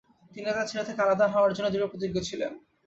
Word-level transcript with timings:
তিনি 0.31 0.45
তার 0.47 0.67
ছেলে 0.69 0.83
থেকে 0.87 0.99
আলাদা 1.01 1.25
না 1.25 1.33
হওয়ার 1.33 1.55
জন্য 1.55 1.67
দৃঢ়প্রতিজ্ঞ 1.71 2.17
ছিলেন। 2.29 2.51